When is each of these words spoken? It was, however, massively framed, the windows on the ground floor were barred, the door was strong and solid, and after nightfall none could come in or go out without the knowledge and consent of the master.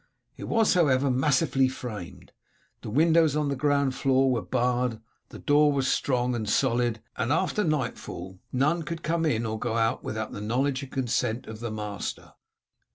It 0.35 0.45
was, 0.45 0.73
however, 0.73 1.11
massively 1.11 1.67
framed, 1.67 2.31
the 2.81 2.89
windows 2.89 3.35
on 3.35 3.49
the 3.49 3.55
ground 3.55 3.93
floor 3.93 4.31
were 4.31 4.41
barred, 4.41 4.99
the 5.29 5.37
door 5.37 5.71
was 5.71 5.87
strong 5.87 6.33
and 6.33 6.49
solid, 6.49 7.03
and 7.17 7.31
after 7.31 7.63
nightfall 7.63 8.39
none 8.51 8.81
could 8.81 9.03
come 9.03 9.27
in 9.27 9.45
or 9.45 9.59
go 9.59 9.77
out 9.77 10.03
without 10.03 10.31
the 10.31 10.41
knowledge 10.41 10.81
and 10.81 10.91
consent 10.91 11.45
of 11.45 11.59
the 11.59 11.69
master. 11.69 12.33